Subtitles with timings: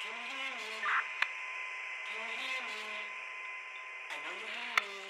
[0.00, 0.70] Can you hear me?
[2.06, 2.82] Can you hear me?
[4.10, 5.07] I know you hear me.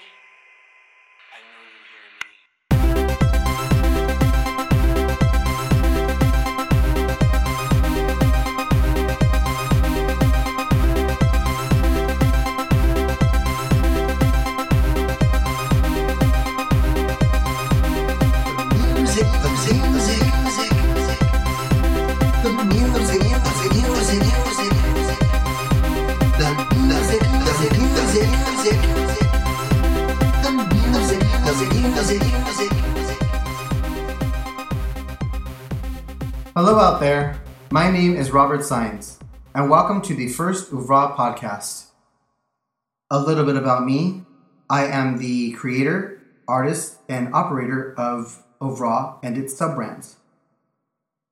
[36.53, 37.41] Hello out there.
[37.71, 39.17] My name is Robert Sines,
[39.55, 41.85] and welcome to the first Ouvra podcast.
[43.09, 44.23] A little bit about me.
[44.69, 50.17] I am the creator, artist, and operator of Ouvra and its sub-brands.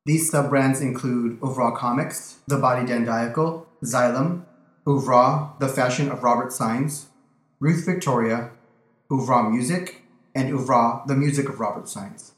[0.05, 4.45] These sub-brands include Ouvra Comics, The Body Dandiacal, Xylem,
[4.85, 7.07] Ouvra, The Fashion of Robert Sines,
[7.59, 8.51] Ruth Victoria,
[9.11, 10.03] Ouvra Music,
[10.37, 12.33] and Ouvra, The Music of Robert Sines.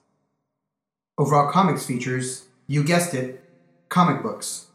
[1.19, 3.43] Ouvra Comics features, you guessed it,
[3.89, 4.67] comic books,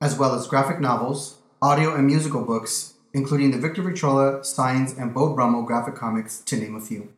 [0.00, 5.12] as well as graphic novels, audio and musical books, including the Victor Victrola, Signs, and
[5.12, 7.12] Beau Brummell graphic comics, to name a few.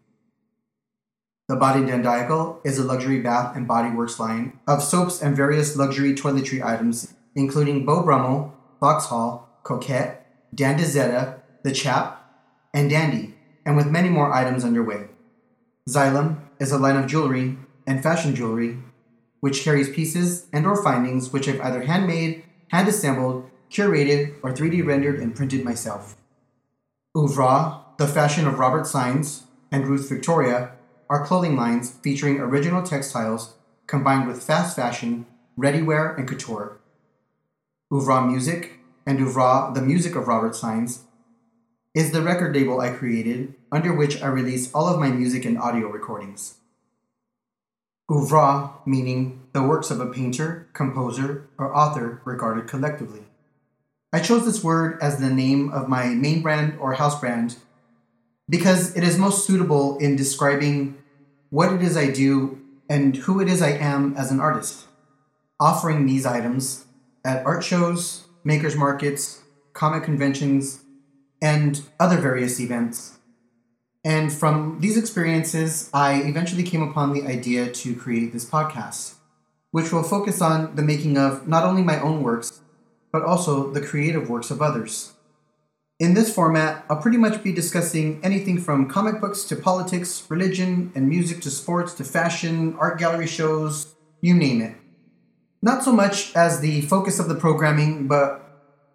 [1.49, 5.77] The Body Dandiacal is a luxury bath and body works line of soaps and various
[5.77, 12.19] luxury toiletry items, including Beau Brummell, Vauxhall, Coquette, Dandizetta, The Chap,
[12.75, 15.07] and Dandy, and with many more items underway.
[15.89, 18.79] Xylem is a line of jewelry and fashion jewelry
[19.41, 24.87] which carries pieces and or findings which I've either handmade, hand assembled, curated, or 3D
[24.87, 26.17] rendered and printed myself.
[27.17, 30.71] Ouvra, the fashion of Robert Sines, and Ruth Victoria
[31.11, 33.55] are clothing lines featuring original textiles
[33.89, 36.79] combined with fast fashion, ready-wear, and couture.
[37.93, 41.01] Ouvra Music and Ouvra, the music of Robert Sines,
[41.95, 45.59] is the record label I created under which I release all of my music and
[45.59, 46.55] audio recordings.
[48.11, 53.25] Ouvra meaning the works of a painter, composer, or author regarded collectively.
[54.13, 57.57] I chose this word as the name of my main brand or house brand
[58.49, 60.99] because it is most suitable in describing
[61.51, 64.87] what it is I do and who it is I am as an artist,
[65.61, 66.85] offering these items
[67.25, 69.41] at art shows, makers markets,
[69.73, 70.81] comic conventions,
[71.43, 73.19] and other various events
[74.05, 79.15] and from these experiences, I eventually came upon the idea to create this podcast,
[79.71, 82.61] which will focus on the making of not only my own works,
[83.13, 85.13] but also the creative works of others.
[86.01, 90.91] In this format, I'll pretty much be discussing anything from comic books to politics, religion,
[90.97, 94.75] and music to sports to fashion, art gallery shows, you name it.
[95.63, 98.42] Not so much as the focus of the programming, but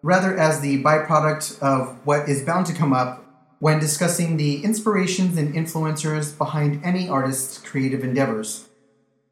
[0.02, 3.24] rather as the byproduct of what is bound to come up
[3.60, 8.68] when discussing the inspirations and influencers behind any artist's creative endeavors.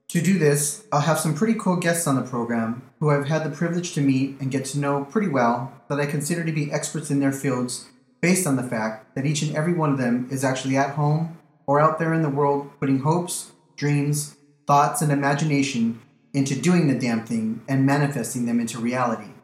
[0.10, 3.44] To do this, I'll have some pretty cool guests on the program who I've had
[3.44, 6.72] the privilege to meet and get to know pretty well that I consider to be
[6.72, 7.90] experts in their fields
[8.22, 11.38] based on the fact that each and every one of them is actually at home
[11.68, 16.02] or out there in the world putting hopes, dreams, thoughts, and imagination
[16.34, 19.35] into doing the damn thing and manifesting them into reality.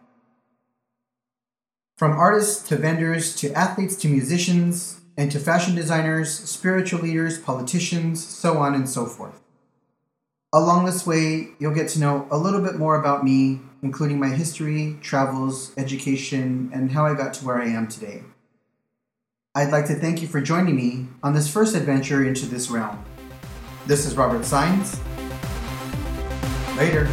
[2.01, 8.25] From artists to vendors to athletes to musicians and to fashion designers, spiritual leaders, politicians,
[8.25, 9.39] so on and so forth.
[10.51, 14.29] Along this way, you'll get to know a little bit more about me, including my
[14.29, 18.23] history, travels, education, and how I got to where I am today.
[19.53, 23.05] I'd like to thank you for joining me on this first adventure into this realm.
[23.85, 24.99] This is Robert Sines.
[26.75, 27.07] Later.